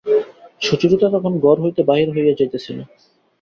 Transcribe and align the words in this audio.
সুচরিতা 0.61 1.07
তখন 1.15 1.33
ঘর 1.39 1.57
হইতে 1.63 1.81
বাহির 1.89 2.07
হইয়া 2.13 2.33
যাইতেছিল। 2.39 2.77